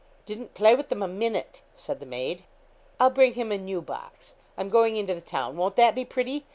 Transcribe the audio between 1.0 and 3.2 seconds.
a minute,' said the maid. 'I'll